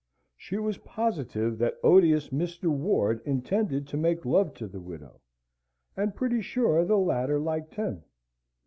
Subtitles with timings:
[0.35, 2.69] She was positive that odious Mr.
[2.69, 5.21] Ward intended to make love to the widow,
[5.95, 8.03] and pretty sure the latter liked him.